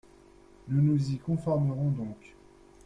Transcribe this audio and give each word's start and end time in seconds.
Nous 0.67 0.81
nous 0.81 1.11
y 1.11 1.19
conformerons 1.19 1.91
donc. 1.91 2.35